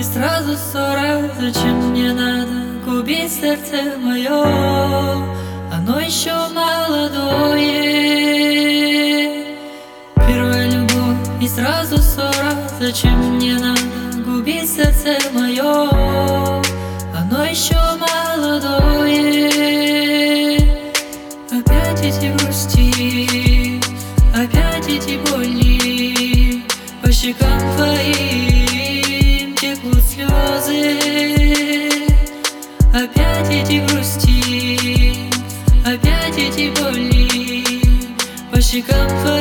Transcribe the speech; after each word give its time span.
И 0.00 0.02
сразу 0.02 0.56
ссора, 0.56 1.30
зачем 1.38 1.90
мне 1.90 2.14
надо 2.14 2.50
губить 2.86 3.30
сердце 3.30 3.98
мое 3.98 4.46
Оно 5.70 6.00
еще 6.00 6.32
молодое. 6.54 7.58
Первая 10.26 10.70
любовь 10.70 11.18
и 11.42 11.46
сразу 11.46 11.98
ссора, 11.98 12.54
зачем 12.80 13.34
мне 13.34 13.58
надо 13.58 13.82
губить 14.24 14.70
сердце 14.74 15.18
мое 15.34 15.90
Оно 17.14 17.44
еще 17.44 17.76
молодое. 17.98 19.50
Опять 21.52 22.00
эти 22.00 22.34
грусти. 22.38 23.39
По 38.70 38.76
щекам 38.76 39.39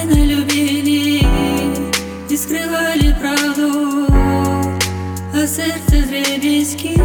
тайно 0.00 0.24
любили 0.24 1.26
И 2.28 2.36
скрывали 2.36 3.14
правду. 3.20 4.06
А 5.32 5.46
сердце 5.46 6.06
дребезги 6.06 7.00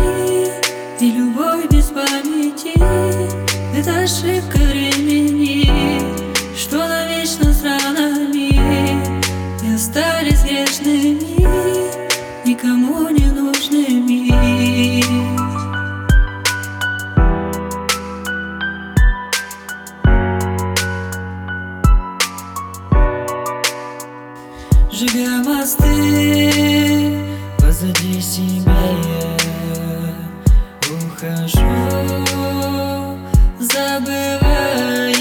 И 1.00 1.12
любовь 1.12 1.70
без 1.72 1.86
памяти 1.86 2.74
Это 3.76 4.00
ошибка 4.00 4.58
времени 4.58 5.70
Что 6.56 6.88
навечно 6.88 7.54
с 7.54 7.64
ранами. 7.64 8.50
И 9.64 9.74
остались 9.74 10.44
грешными 10.44 11.36
Никому 12.46 13.09
не 13.09 13.26
нужными 13.26 13.95
Сжигая 24.96 25.44
мосты 25.44 27.12
Позади 27.59 28.22
себя 28.22 28.78
я 29.03 29.36
ухожу 30.90 31.59
Забывая 33.59 35.12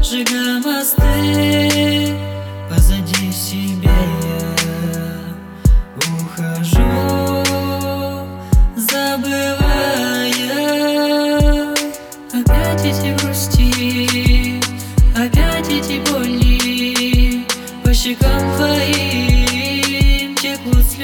Сжигая 0.00 0.62
мосты 0.64 2.16
Позади 2.70 3.30
себя 3.32 3.92
я 4.22 4.46
ухожу 6.22 7.44
Забывая 8.76 9.63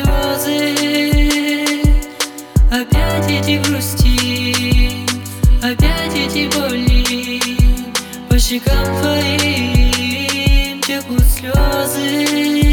слезы 0.04 1.82
Опять 2.70 3.30
эти 3.30 3.60
грусти 3.66 5.06
Опять 5.62 6.14
эти 6.14 6.48
боли. 6.54 7.40
По 8.28 8.38
щекам 8.38 8.84
твоим 9.02 10.80
текут 10.80 11.22
слезы 11.22 12.69